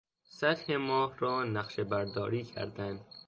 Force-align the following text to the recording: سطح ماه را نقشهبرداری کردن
سطح 0.23 0.69
ماه 0.75 1.15
را 1.19 1.43
نقشهبرداری 1.43 2.43
کردن 2.43 2.99